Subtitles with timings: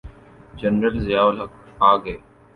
[0.55, 2.17] General Zia ul Haq آ گئے۔